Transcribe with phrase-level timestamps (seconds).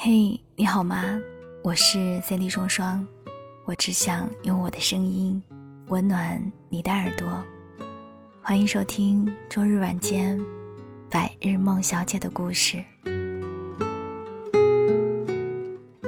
[0.00, 1.20] 嘿，你好吗？
[1.60, 3.04] 我是 Cindy 双双，
[3.64, 5.42] 我只想用我的声音
[5.88, 7.26] 温暖你的耳朵。
[8.40, 10.38] 欢迎收听周日晚间
[11.10, 12.78] 《百日梦小姐的故事》。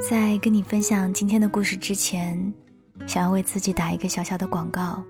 [0.08, 2.54] 在跟你分享今天的故事之前，
[3.08, 5.02] 想要为自己打一个小小的广告，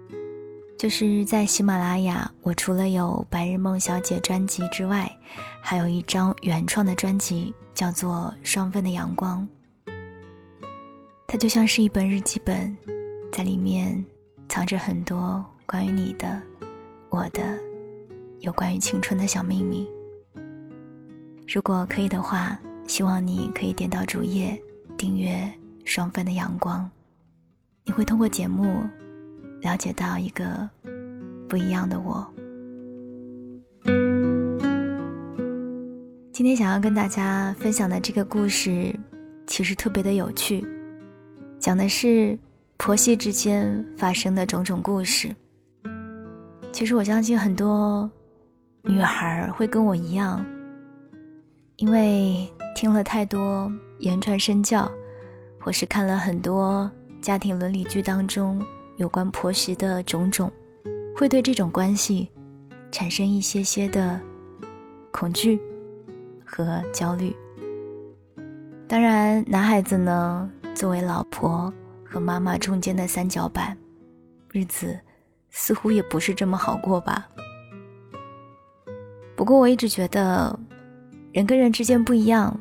[0.80, 5.14] 就是在喜马拉雅，我除了有《白日梦小姐》专辑之外，
[5.60, 7.52] 还有一张原创的专辑。
[7.74, 9.46] 叫做双份的阳光，
[11.26, 12.76] 它就像是一本日记本，
[13.30, 14.04] 在里面
[14.48, 16.42] 藏着很多关于你的、
[17.08, 17.58] 我的，
[18.40, 19.86] 有关于青春的小秘密。
[21.46, 24.60] 如果可以的话，希望你可以点到主页
[24.98, 25.50] 订阅
[25.84, 26.90] 双份的阳光，
[27.84, 28.82] 你会通过节目
[29.60, 30.68] 了解到一个
[31.48, 32.26] 不一样的我。
[36.32, 38.94] 今天想要跟大家分享的这个故事，
[39.46, 40.66] 其实特别的有趣，
[41.58, 42.38] 讲的是
[42.78, 45.34] 婆媳之间发生的种种故事。
[46.72, 48.10] 其实我相信很多
[48.82, 50.42] 女孩会跟我一样，
[51.76, 54.90] 因为听了太多言传身教，
[55.58, 56.90] 或是看了很多
[57.20, 58.64] 家庭伦理剧当中
[59.00, 60.52] 有关婆媳的种种，
[61.16, 62.30] 会对这种关系
[62.92, 64.20] 产生一些些的
[65.10, 65.60] 恐惧。
[66.52, 67.32] 和焦虑。
[68.88, 71.72] 当然，男孩子呢，作为老婆
[72.04, 73.78] 和妈妈中间的三角板，
[74.50, 74.98] 日子
[75.50, 77.28] 似乎也不是这么好过吧。
[79.36, 80.58] 不过，我一直觉得，
[81.30, 82.58] 人跟人之间不一样，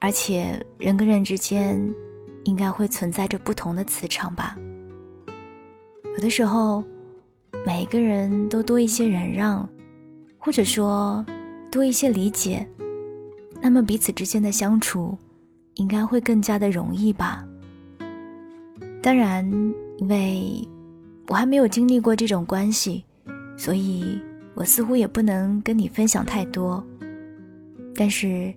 [0.00, 1.92] 而且人跟人之间
[2.44, 4.56] 应该会存在着不同的磁场吧。
[6.18, 6.82] 有的时候，
[7.64, 9.68] 每个人都多一些忍让，
[10.36, 11.24] 或者说
[11.70, 12.66] 多一些理解。
[13.62, 15.16] 那么彼此之间的相处，
[15.74, 17.46] 应该会更加的容易吧。
[19.00, 19.48] 当然，
[19.98, 20.68] 因为
[21.28, 23.04] 我还没有经历过这种关系，
[23.56, 24.20] 所以
[24.54, 26.84] 我似乎也不能跟你分享太多。
[27.94, 28.52] 但是，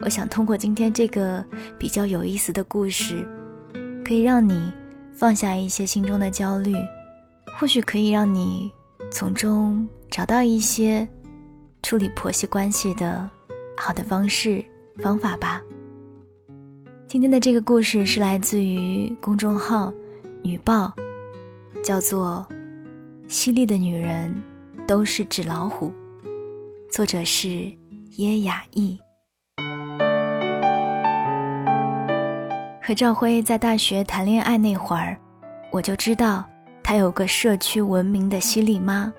[0.00, 1.42] 我想通过今天这个
[1.78, 3.26] 比较有意思的故事，
[4.04, 4.70] 可以让你
[5.22, 6.74] 放下一些心中的焦虑，
[7.56, 8.68] 或许可以让你
[9.08, 11.08] 从中找到一些
[11.80, 13.30] 处理婆媳关系的。
[13.76, 14.64] 好的方式
[15.00, 15.62] 方法吧。
[17.06, 19.94] 今天的这个故事是来自于公众号
[20.42, 20.92] “女报”，
[21.84, 22.44] 叫做
[23.28, 24.34] 《犀利的女人
[24.88, 25.86] 都是纸老虎》，
[26.90, 27.72] 作者是
[28.16, 28.98] 耶雅意。
[32.84, 35.16] 和赵辉在大学谈恋爱那会儿，
[35.70, 36.44] 我就知道
[36.82, 39.12] 他有个社区闻名的犀利妈。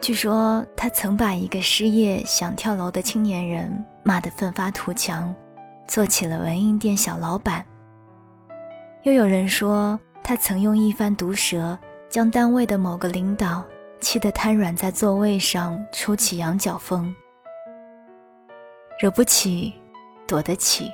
[0.00, 5.34] 据说他曾把一个失业想跳楼的青年人骂得奋发图强，
[5.86, 7.62] 做起了文印店小老板。
[9.02, 11.78] 又有人说他曾用一番毒舌
[12.08, 13.62] 将单位的某个领导
[14.00, 17.14] 气得瘫软在座位上，抽起羊角风。
[18.98, 19.74] 惹不起，
[20.26, 20.90] 躲得起。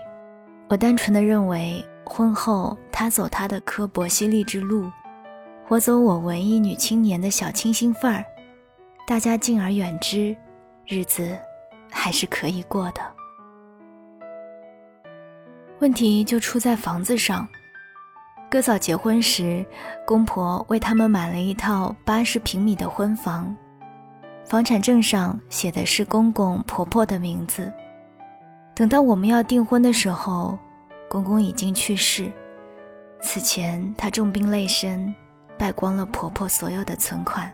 [0.72, 4.90] 我单纯的认为，婚后他走他的刻薄犀利之路，
[5.68, 8.24] 我走我文艺女青年的小清新范儿。
[9.06, 10.34] 大家敬而远之，
[10.86, 11.36] 日子
[11.90, 13.02] 还是可以过的。
[15.80, 17.46] 问题就出在房子上。
[18.50, 19.62] 哥嫂结婚时，
[20.06, 23.54] 公婆为他们买了一套八十平米的婚房，
[24.46, 27.70] 房产证上写的是公公婆婆的名字。
[28.74, 30.58] 等到我们要订婚的时候，
[31.08, 32.32] 公公已经去世。
[33.20, 35.14] 此前他重病累身，
[35.58, 37.52] 败光了婆婆所有的存款。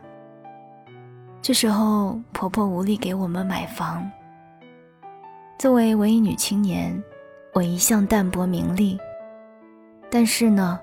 [1.43, 4.09] 这时候，婆婆无力给我们买房。
[5.59, 7.03] 作为文艺女青年，
[7.53, 8.99] 我一向淡泊名利。
[10.09, 10.79] 但是呢，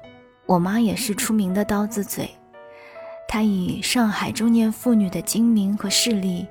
[0.46, 2.30] 我妈也是出名的刀子嘴，
[3.28, 6.46] 她以上海中年妇女的精明和势力，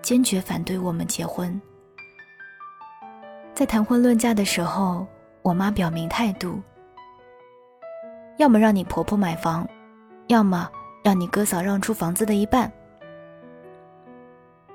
[0.00, 1.60] 坚决反对我们结婚。
[3.54, 5.06] 在谈婚论嫁的时候，
[5.40, 6.60] 我妈表明态度：
[8.36, 9.64] 要么让你婆婆买房，
[10.26, 10.68] 要么
[11.04, 12.70] 让你哥嫂让出房子的一半。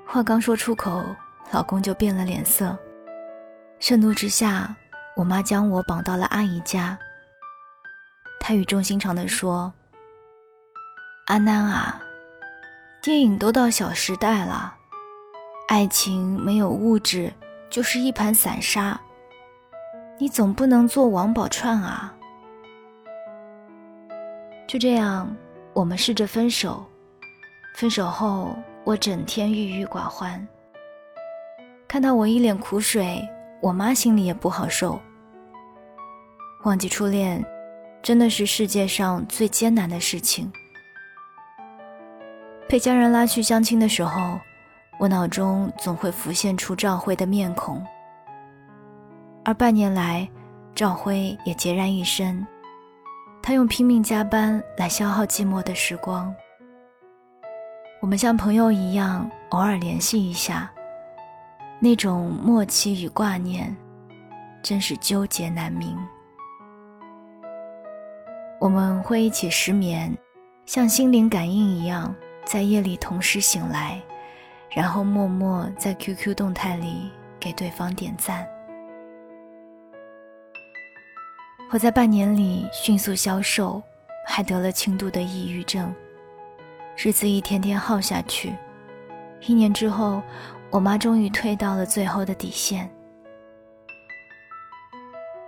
[0.06, 1.04] 话刚说出口，
[1.52, 2.74] 老公就变了脸色。
[3.80, 4.74] 盛怒之下，
[5.14, 6.98] 我妈将我绑到了阿姨家。
[8.40, 9.70] 她语重心长地说
[11.28, 12.00] ：“阿南啊，
[13.02, 14.74] 电影都到《小时代》了，
[15.68, 17.30] 爱情没有物质，
[17.70, 19.00] 就是一盘散沙。
[20.18, 22.14] 你总不能做王宝钏啊。”
[24.68, 25.34] 就这样，
[25.72, 26.84] 我们试着分手。
[27.76, 28.54] 分手后。
[28.82, 30.44] 我整天郁郁寡欢。
[31.86, 33.22] 看到我一脸苦水，
[33.60, 34.98] 我妈心里也不好受。
[36.64, 37.44] 忘记初恋，
[38.02, 40.50] 真的是世界上最艰难的事情。
[42.70, 44.40] 被家人拉去相亲的时候，
[45.00, 47.82] 我脑中总会浮现出赵辉的面孔。
[49.42, 50.28] 而半年来，
[50.74, 52.46] 赵辉也孑然一身，
[53.42, 56.32] 他用拼命加班来消耗寂寞的时光。
[58.02, 60.70] 我们像朋友一样偶尔联系一下，
[61.78, 63.74] 那种默契与挂念，
[64.62, 65.96] 真是纠结难明。
[68.60, 70.14] 我们会一起失眠，
[70.66, 72.14] 像心灵感应一样。
[72.44, 74.02] 在夜里同时醒来，
[74.70, 78.46] 然后默默在 QQ 动态里给对方点赞。
[81.72, 83.82] 我在半年里迅速消瘦，
[84.26, 85.92] 还得了轻度的抑郁症。
[86.96, 88.54] 日子一天天耗下去，
[89.40, 90.22] 一年之后，
[90.70, 92.90] 我妈终于退到了最后的底线。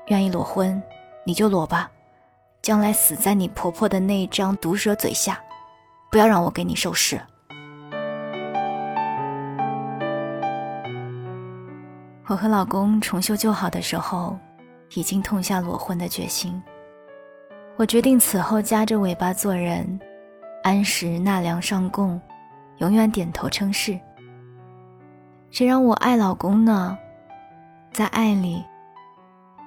[0.06, 0.82] 愿意裸婚，
[1.24, 1.90] 你就裸吧，
[2.60, 5.40] 将来死在你婆婆的那张毒舌嘴下。
[6.10, 7.20] 不要让我给你收尸。
[12.32, 14.38] 我和老公重修旧好的时候，
[14.94, 16.62] 已经痛下裸婚的决心。
[17.76, 20.00] 我决定此后夹着尾巴做人，
[20.62, 22.18] 安时纳粮上供，
[22.78, 24.00] 永远点头称是。
[25.50, 26.96] 谁让我爱老公呢？
[27.92, 28.64] 在爱里，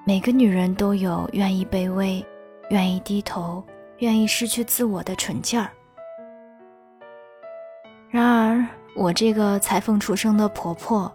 [0.04, 2.26] 每个女人都有愿意卑微、
[2.70, 3.62] 愿意低头、
[3.98, 5.70] 愿意失去自我的蠢劲儿。
[8.10, 8.66] 然而，
[8.96, 11.14] 我这个裁缝出生的婆婆，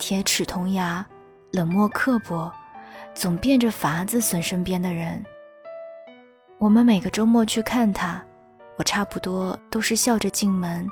[0.00, 1.06] 铁齿铜牙，
[1.52, 2.50] 冷漠刻薄，
[3.14, 5.22] 总变着法子损身边的人。
[6.56, 8.20] 我们每个周末去看她，
[8.78, 10.88] 我差不多都是笑着进门，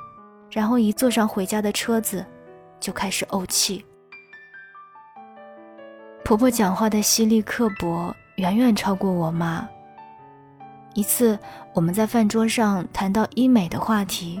[0.51, 2.23] 然后一坐上回家的车子，
[2.79, 3.83] 就开始怄气。
[6.23, 9.67] 婆婆讲话的犀利刻薄，远远超过我妈。
[10.93, 11.37] 一次，
[11.73, 14.39] 我们在饭桌上谈到医美的话题。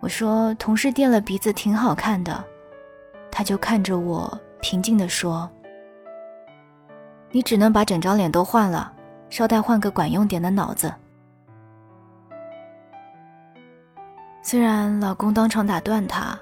[0.00, 2.44] 我说：“同事垫了鼻子挺好看的。”
[3.40, 5.50] 他就看着我，平静地说
[7.32, 8.92] ：“你只能把整张脸都换了，
[9.30, 10.92] 捎带换个管用点的脑子。”
[14.44, 16.38] 虽然老公当场打断他，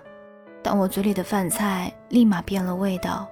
[0.60, 3.28] 但我嘴里的饭菜立马变了味道。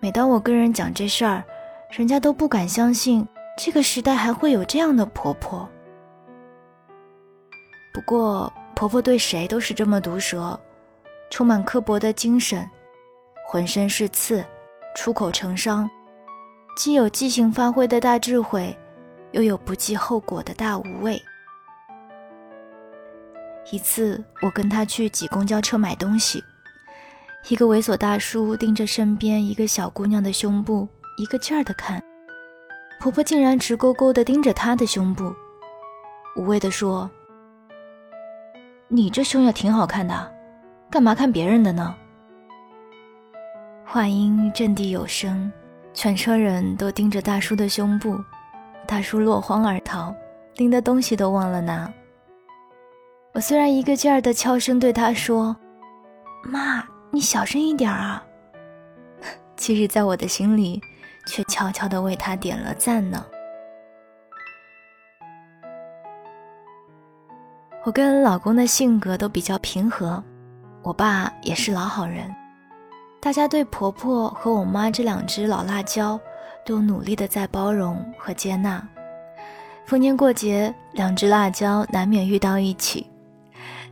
[0.00, 1.44] 每当我跟人讲这事儿，
[1.90, 3.28] 人家都不敢相信
[3.58, 5.68] 这个时代还会有这样的婆婆。
[7.92, 8.50] 不过。
[8.78, 10.60] 婆婆对谁都是这么毒舌，
[11.30, 12.68] 充满刻薄的精神，
[13.46, 14.44] 浑身是刺，
[14.94, 15.88] 出口成伤，
[16.76, 18.76] 既有即兴发挥的大智慧，
[19.32, 21.20] 又有不计后果的大无畏。
[23.72, 26.42] 一次，我跟他去挤公交车买东西，
[27.48, 30.88] 一个猥琐大叔盯着身边一个小姑娘的胸部，
[31.18, 32.00] 一个劲儿的看，
[33.00, 35.34] 婆婆竟然直勾勾的盯着她的胸部，
[36.36, 37.10] 无畏的说。
[38.86, 40.32] 你这胸也挺好看的，
[40.90, 41.94] 干嘛看别人的呢？
[43.84, 45.50] 话音掷地有声，
[45.92, 48.18] 全车人都盯着大叔的胸部，
[48.86, 50.14] 大叔落荒而逃，
[50.56, 51.92] 拎的东西都忘了拿。
[53.32, 55.54] 我虽然一个劲儿的悄声对他说
[56.42, 58.24] ：“妈，你小声一点啊。
[59.56, 60.80] ”其实，在我的心里，
[61.26, 63.24] 却悄悄的为他点了赞呢。
[67.84, 70.22] 我跟老公的性格都比较平和，
[70.86, 72.32] 我爸也是老好人，
[73.20, 76.16] 大家对婆婆和我妈这两只老辣椒
[76.64, 78.80] 都努力的在包容和接纳。
[79.84, 83.04] 逢年过节，两只辣椒难免遇到一起，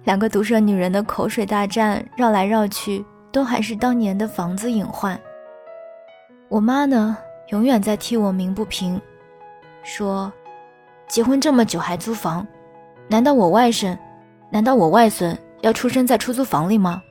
[0.05, 5.19] 两个毒舌女人的口水大战，绕来绕去，都还是当年的房子隐患。
[6.49, 7.17] 我妈呢，
[7.49, 9.01] 永远在替我鸣不平，
[9.83, 10.33] 说，
[11.09, 12.47] 结婚这么久还租房。
[13.09, 13.99] 难道我外甥，
[14.49, 17.03] 难道我外孙要出生在出租房里吗？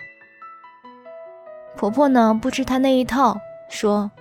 [1.75, 3.35] 婆婆呢，不吃她那一套，
[3.67, 4.11] 说：“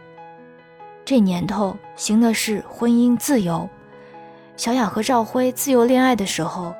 [1.04, 3.68] 这年头行的是婚姻自由。
[4.56, 6.74] 小雅和赵辉自由恋爱的时候，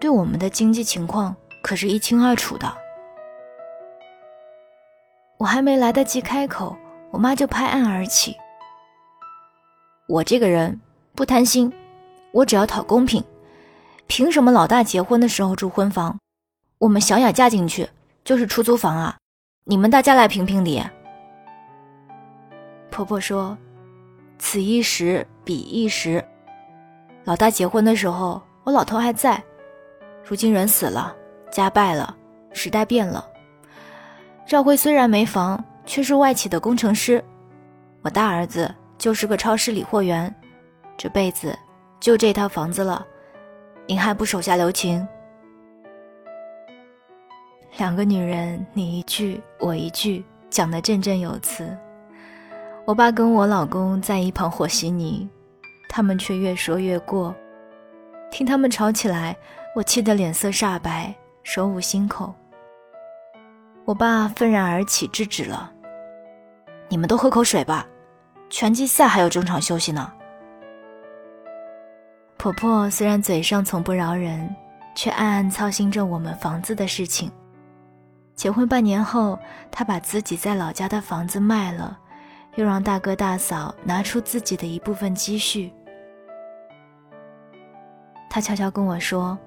[0.00, 2.66] 对我们的经济情况可是一清二楚的。”
[5.38, 6.76] 我还没来得及开口，
[7.12, 8.36] 我妈就拍案而起
[10.08, 10.80] ：“我这个人
[11.14, 11.72] 不贪心，
[12.32, 13.22] 我只要讨公平。”
[14.08, 16.18] 凭什么老大结婚的时候住婚房，
[16.80, 17.86] 我们小雅嫁进去
[18.24, 19.18] 就是出租房啊？
[19.64, 20.82] 你们大家来评评理。
[22.90, 23.56] 婆婆说
[24.40, 26.24] ：“此一时，彼一时。
[27.24, 29.42] 老大结婚的时候，我老头还在，
[30.24, 31.14] 如今人死了，
[31.52, 32.16] 家败了，
[32.54, 33.22] 时代变了。
[34.46, 37.22] 赵辉虽然没房，却是外企的工程师，
[38.00, 40.34] 我大儿子就是个超市理货员，
[40.96, 41.54] 这辈子
[42.00, 43.06] 就这套房子了，
[43.86, 45.06] 您还不手下留情？
[47.78, 51.76] 两个女人，你一句我一句，讲得振振有词。
[52.84, 55.28] 我爸跟我老公在一旁和稀泥，
[55.88, 57.34] 他们却越说越过。
[58.30, 59.36] 听他们吵起来，
[59.74, 62.34] 我气得脸色煞白，手捂心口。
[63.84, 65.72] 我爸愤然而起，制止了
[66.88, 67.86] ：“你们都喝口水吧，
[68.50, 70.12] 拳击赛还有中场休息呢。”
[72.36, 74.54] 婆婆虽然嘴上从不饶人，
[74.94, 77.30] 却暗暗操心着我们房子的事情。
[78.40, 79.38] 结婚半年后，
[79.70, 81.98] 她把自己在老家的房子卖了。
[82.54, 85.70] 又让大哥大嫂拿出自己的一部分积蓄。
[88.30, 89.38] 他悄悄跟我说：“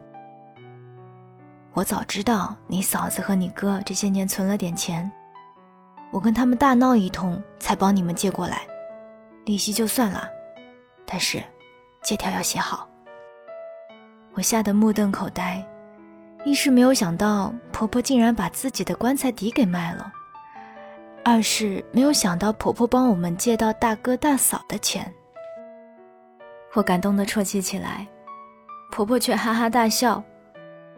[1.73, 5.12] 我早知道你嫂子和你哥这些年存了点钱，
[6.12, 8.62] 我跟他们大闹一通，才帮你们借过来。
[9.45, 10.29] 利息就算了，
[11.03, 11.43] 但是
[12.03, 12.88] 借条要写好。”
[14.33, 15.65] 我吓得目瞪口呆，
[16.45, 20.12] 一是没有想到婆婆竟然把自己的棺材底给卖了。
[21.23, 25.09] 二是没有想到婆婆帮我们借到大哥大嫂的钱，
[26.73, 28.05] 我感动的啜泣起来，
[28.91, 30.21] 婆婆却哈哈大笑。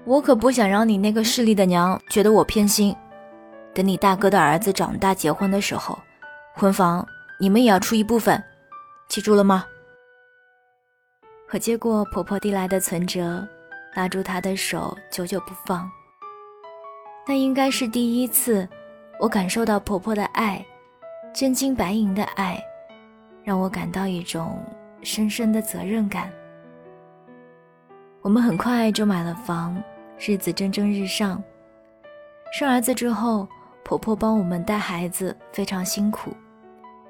[0.04, 2.96] 我可不想让你那个势利的娘觉得我偏心。
[3.74, 5.98] 等你大哥的儿子长大结婚的时候，
[6.56, 7.06] 婚房
[7.40, 8.44] 你们也要出一部分，
[9.08, 9.66] 记住了吗？
[11.52, 13.48] 我接过婆婆递来的存折，
[13.96, 15.90] 拉住她的手，久久不放。
[17.26, 18.68] 那应该是第一次。
[19.18, 20.64] 我感受到婆婆的爱，
[21.34, 22.62] 真金白银的爱，
[23.46, 24.62] 让我感到一种
[25.02, 26.30] 深深的责任感。
[28.22, 29.82] 我们很快就买了房，
[30.20, 31.42] 日子蒸蒸日上。
[32.52, 33.48] 生儿子之后，
[33.86, 36.36] 婆婆帮我们带孩子，非常辛苦，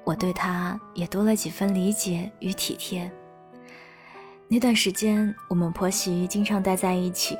[0.04, 3.10] 我对她也多了几分理解与体贴。
[4.48, 7.36] 那段时间，我们婆媳经常待在一起。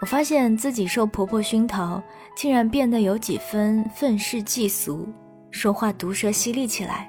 [0.00, 2.02] 我发现自己受婆婆熏陶，
[2.36, 5.08] 竟然变得有几分愤世嫉俗，
[5.50, 7.08] 说话毒舌犀利起来。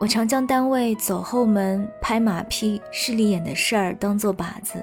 [0.00, 4.82] 我常将单位走后门、拍马屁、势利眼的事儿当做靶子，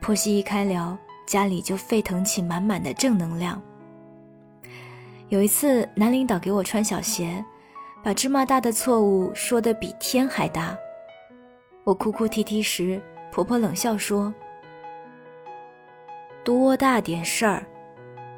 [0.00, 3.60] 婆媳一开聊，家里就沸腾起满满的正能量。
[5.28, 7.42] 有一次，男领导给我穿小鞋，
[8.02, 10.76] 把芝麻大的错误说得比天还大，
[11.84, 13.00] 我哭哭啼啼时，
[13.32, 14.32] 婆婆冷笑说。
[16.44, 17.64] 多大点事儿？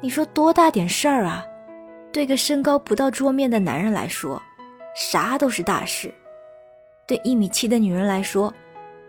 [0.01, 1.45] 你说多大点事儿啊？
[2.11, 4.41] 对个身高不到桌面的男人来说，
[4.95, 6.09] 啥都是大事；
[7.05, 8.51] 对一米七的女人来说，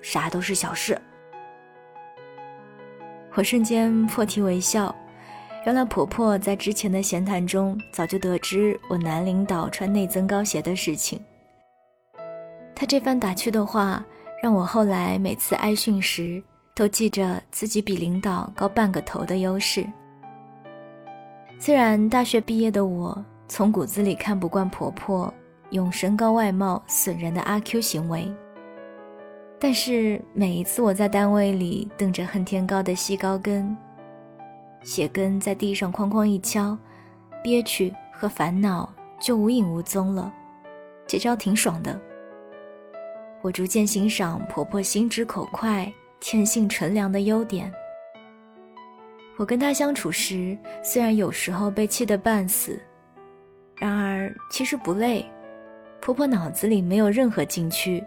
[0.03, 1.01] 啥都是小事。
[3.35, 4.95] 我瞬间破涕为笑，
[5.65, 11.19] 原来婆婆在之前的闲谈中早就得知我男领导穿内增高鞋的事情。
[12.75, 14.05] 她这番打趣的话，
[14.47, 16.41] 让我后来每次挨训时。
[16.73, 19.85] 都记着自己比领导高半个头的优势。
[21.59, 25.33] 虽然大学毕业的我从骨子里看不惯婆婆
[25.71, 28.31] 用身高外貌损人的阿 Q 行为，
[29.59, 33.75] 但是每一次我在单位里蹬着恨天高的细高跟，
[34.83, 36.77] 鞋跟在地上哐哐一敲，
[37.43, 40.31] 憋屈和烦恼就无影无踪了。
[41.07, 41.99] 这招挺爽的。
[43.47, 45.93] 我逐渐欣赏婆婆心直口快。
[46.19, 47.73] 天性纯良的优点。
[49.37, 52.81] 我跟她相处时，虽然有时候被气得半死，
[53.77, 55.25] 然而其实不累。
[56.01, 58.03] 婆婆脑子里没有任何禁区，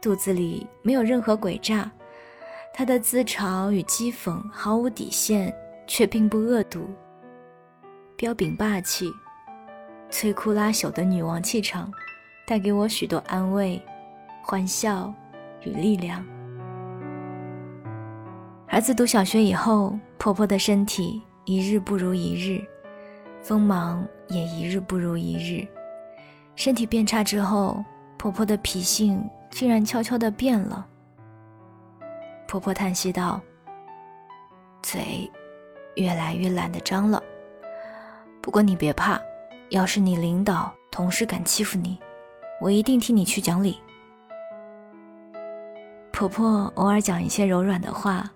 [0.00, 1.90] 肚子里没有任何诡诈，
[2.72, 5.54] 她的自嘲与讥讽毫无底线，
[5.86, 6.88] 却并不恶毒。
[8.16, 9.12] 彪炳霸气、
[10.10, 11.92] 摧枯拉朽的女王气场，
[12.46, 13.82] 带给我许多安慰、
[14.50, 15.14] 欢笑
[15.62, 16.26] 与力量。
[18.66, 22.60] 儿子读小学以后，婆婆的身体一日不如一日，
[23.40, 25.64] 锋芒也一日不如一日。
[26.56, 27.84] 身体变差之后，
[28.18, 30.84] 婆婆的脾性竟然悄悄地变了。
[32.48, 33.40] 婆婆叹息道
[34.82, 35.30] ：“嘴
[35.94, 37.22] 越来越懒得张了。
[38.42, 39.16] 不过你别怕，
[39.68, 42.00] 要是你领导、同事敢欺负你，
[42.60, 43.78] 我一定替你去讲理。”
[46.20, 48.30] 婆婆偶尔讲一些柔软的话。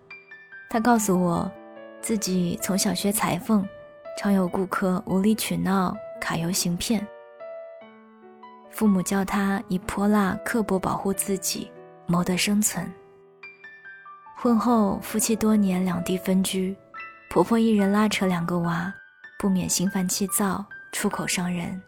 [0.70, 1.52] 她告诉我，
[2.00, 3.62] 自己从小学裁缝，
[4.16, 7.06] 常有顾客无理取闹、卡油行骗。
[8.70, 11.70] 父母教他以泼辣、刻薄保护自己，
[12.06, 12.90] 谋得生存。
[14.34, 16.74] 婚后夫妻多年两地分居，
[17.28, 18.90] 婆婆一人拉扯两个娃，
[19.38, 21.78] 不免心烦气躁、出口伤人。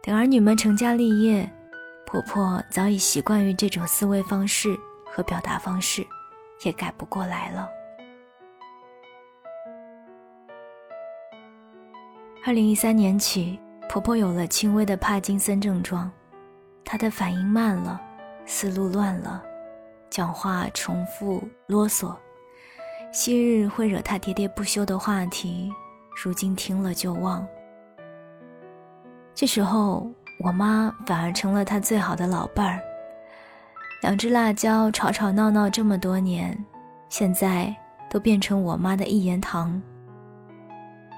[0.00, 1.52] 等儿女们成家立业，
[2.10, 4.76] 婆婆早已习惯于这种思维方式
[5.06, 6.04] 和表达方式，
[6.64, 7.70] 也改不过来了。
[12.44, 16.10] 二零一三年起，婆婆有了轻微的帕金森症状，
[16.84, 18.00] 她的反应慢了，
[18.44, 19.40] 思路乱了，
[20.10, 22.16] 讲话重复啰嗦，
[23.12, 25.70] 昔日会惹她喋喋不休的话题，
[26.20, 27.46] 如今听了就忘。
[29.32, 30.10] 这时候，
[30.42, 32.80] 我妈反而成了他最好的老伴儿。
[34.02, 36.56] 两只辣椒吵吵闹闹这么多年，
[37.10, 37.74] 现在
[38.08, 39.80] 都变成我妈的一言堂。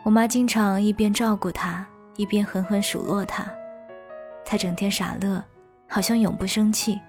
[0.03, 1.87] 我妈经常一边照顾他，
[2.17, 3.45] 一边狠狠数落他。
[4.45, 5.43] 他整天傻乐，
[5.89, 7.01] 好像永不生气，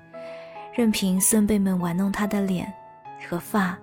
[0.72, 2.72] 任凭孙辈们玩弄他的脸
[3.28, 3.76] 和发，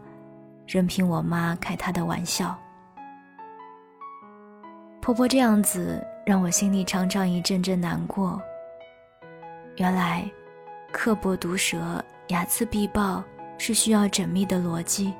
[0.68, 2.56] 任凭我妈开他的玩笑。
[5.00, 8.40] 婆婆这样子让我心里常常一阵阵难过。
[9.76, 10.30] 原来，
[10.92, 13.22] 刻薄毒舌、睚眦必报
[13.58, 15.14] 是需要缜密的逻辑、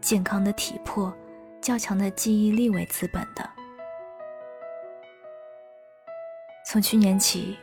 [0.00, 1.14] 健康的体魄。
[1.62, 3.50] 较强的记忆力为资本的。
[6.64, 7.58] 从去年起，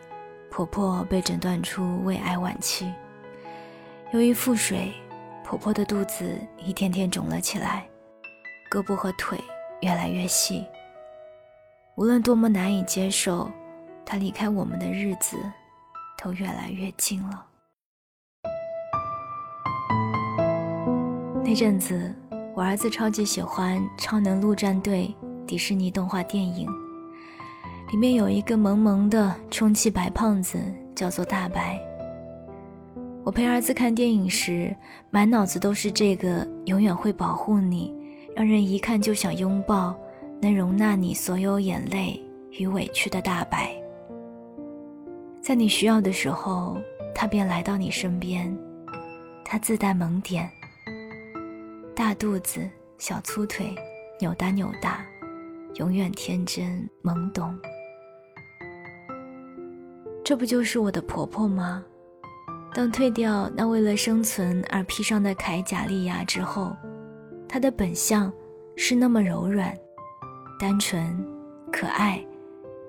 [0.52, 2.92] 婆婆被诊断出胃癌晚期。
[4.12, 4.92] 由于腹水，
[5.42, 7.88] 婆婆的肚子一天天肿了起来，
[8.70, 9.40] 胳膊和腿
[9.80, 10.66] 越来越细。
[11.96, 13.50] 无论多么难以接受，
[14.04, 15.38] 他离开我们的日子
[16.22, 17.46] 都越来越近了。
[21.44, 22.14] 那阵子。
[22.56, 25.12] 我儿子超级喜欢《超能陆战队》
[25.48, 26.70] 迪士尼动画电影，
[27.92, 30.60] 里面有一个萌萌的充气白胖子，
[30.94, 31.82] 叫做大白。
[33.24, 34.76] 我陪儿子看电影时，
[35.10, 37.92] 满脑子都是这个永远会保护你，
[38.36, 39.96] 让人一看就想拥抱，
[40.44, 42.22] 能容纳你所有眼泪
[42.52, 43.74] 与委屈的大白。
[45.42, 46.78] 在你需要的时候，
[47.16, 48.54] 他便来到你身边，
[49.46, 50.50] 他自带萌点。
[51.96, 53.74] 大肚子，小粗腿，
[54.20, 55.06] 扭大扭大，
[55.76, 57.58] 永远天真懵懂。
[60.26, 61.82] 这不就是我的婆婆吗？
[62.74, 66.76] 当褪掉那为了生存而披上的铠甲利牙之后，
[67.48, 68.30] 她的本相
[68.76, 69.74] 是那么柔软、
[70.64, 71.14] 单纯、
[71.74, 72.26] 可爱，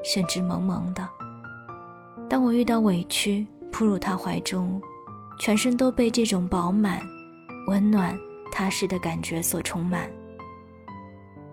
[0.05, 1.09] 甚至萌萌的。
[2.31, 4.81] 当我遇到委屈，扑入他怀中，
[5.41, 7.01] 全身都被这种饱满、
[7.67, 8.17] 温暖。
[8.53, 10.09] 踏实的感觉所充满，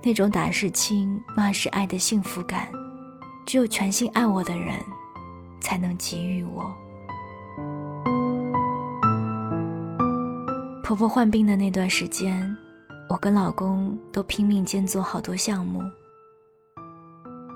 [0.04, 2.68] 那种打是亲，骂是爱的幸福感，
[3.44, 4.76] 只有全心爱我的人，
[5.60, 6.72] 才能给予我。
[10.84, 12.56] 婆婆患病的那段时间，
[13.10, 15.82] 我跟老公都拼命兼做好多项目。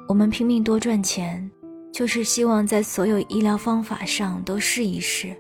[0.07, 1.49] 我们拼命多赚钱，
[1.91, 5.35] 就是希望在所有医疗方法上都试一试，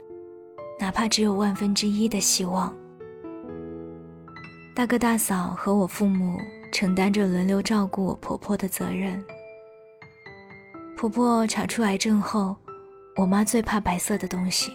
[0.79, 2.75] 哪怕只有万分之一的希望。
[4.75, 6.39] 大哥大嫂和我父母
[6.71, 9.23] 承担着轮流照顾我婆婆的责任。
[10.97, 12.55] 婆婆查出癌症后，
[13.17, 14.73] 我妈最怕白色的东西，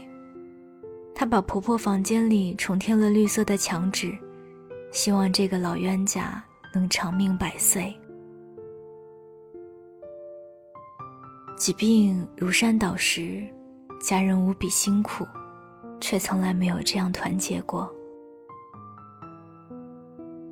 [1.14, 4.16] 她把婆婆房间里重贴了绿色的墙纸，
[4.92, 7.92] 希望这个老冤家能长命百岁。
[11.60, 13.46] 疾病如山倒时，
[14.00, 15.26] 家人无比辛苦，
[16.00, 17.86] 却从来没有这样团结过。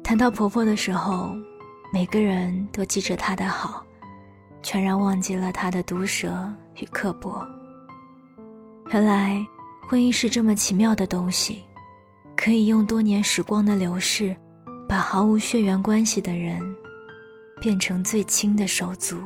[0.05, 1.35] 谈到婆婆的时候，
[1.95, 3.83] 每个人都记着她的好，
[4.63, 7.43] 全然忘记了她的毒舌与刻薄。
[8.93, 9.43] 原来，
[9.89, 11.65] 婚姻是这么奇妙的东西，
[12.37, 14.37] 可以用多年时光的流逝，
[14.87, 16.61] 把毫无血缘关系的人，
[17.63, 19.17] 变成最亲的手足。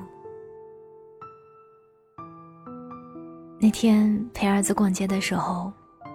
[3.65, 5.73] 那天陪儿子逛街的时候，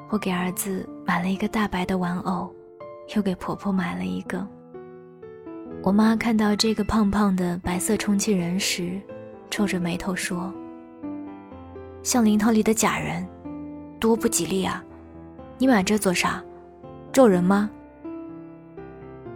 [0.10, 2.54] 我给儿子买了一个大白的玩偶，
[3.16, 4.46] 又给婆婆买了一个。
[5.82, 9.00] 我妈看到这个胖胖的白色充气人时，
[9.50, 10.54] 皱着眉头说
[12.04, 13.26] ：“像灵堂里的假人，
[13.98, 14.84] 多不吉利啊！
[15.58, 16.44] 你买这做啥？
[17.14, 17.70] 咒人吗？”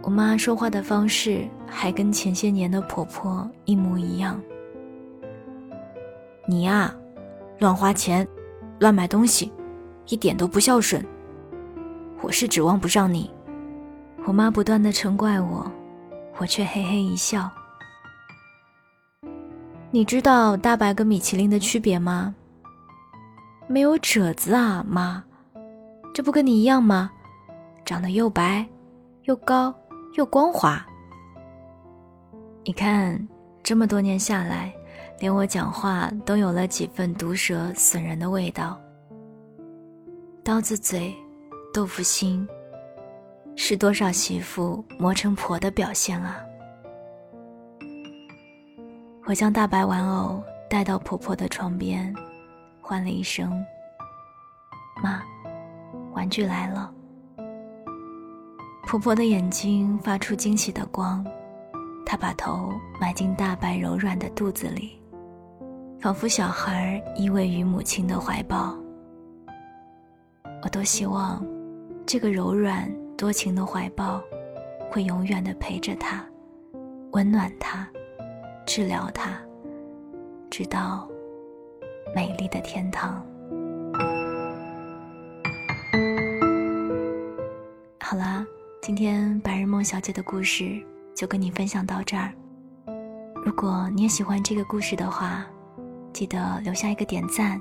[0.04, 4.38] 我妈说话的方式还跟前些年的婆婆一模一样。
[6.46, 6.94] 你呀，
[7.62, 8.26] 乱花钱，
[8.80, 9.52] 乱买东西，
[10.08, 11.00] 一点都不孝顺。
[12.20, 13.32] 我是指望不上你。
[14.26, 15.70] 我妈不断的嗔怪我。
[16.38, 17.48] 我却嘿嘿一笑。
[19.92, 22.34] 你知道大白跟米其林的区别吗？
[23.68, 25.22] 没有褶子啊，妈，
[26.12, 27.12] 这不跟你一样吗？
[27.84, 28.66] 长得又白，
[29.22, 29.72] 又高，
[30.14, 30.84] 又光滑。
[32.64, 33.28] 你看，
[33.62, 34.74] 这么多年下来，
[35.22, 38.76] 连我讲话都有了几分毒舌损人的味道。
[40.42, 41.14] 刀子嘴，
[41.72, 42.44] 豆腐心，
[43.54, 46.38] 是多少媳妇磨成婆的表现啊！
[49.24, 52.12] 我将大白玩偶带到婆婆的床边，
[52.80, 53.64] 唤了一声
[55.00, 55.22] ：“妈，
[56.14, 56.92] 玩具来了。”
[58.88, 61.24] 婆婆的眼睛发出惊喜的光，
[62.04, 64.98] 她把头埋进大白柔软的肚子里，
[66.02, 68.76] 仿佛小孩依偎于母亲的怀抱。
[70.60, 71.46] 我多希望，
[72.04, 74.20] 这个柔软多情的怀抱，
[74.90, 76.26] 会永远的陪着他，
[77.12, 77.88] 温暖他，
[78.66, 79.40] 治疗他，
[80.50, 81.08] 直到
[82.16, 83.24] 美丽的天堂。
[88.00, 88.44] 好啦，
[88.80, 90.84] 今天白日梦小姐的故事
[91.14, 92.32] 就跟你分享到这儿。
[93.44, 95.46] 如果你也喜欢这个故事的话，
[96.12, 97.60] 记得留下一个点赞。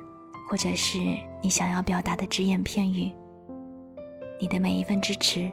[0.50, 1.00] 或者是
[1.42, 3.10] 你想要表达的只言片语，
[4.38, 5.50] 你的每一份支持，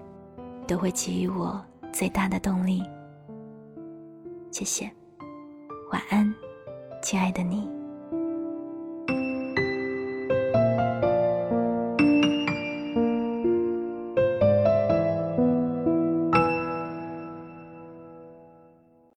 [0.66, 2.82] 都会给予我最大的动力。
[4.50, 4.90] 谢谢，
[5.92, 6.34] 晚安，
[7.00, 7.77] 亲爱的你。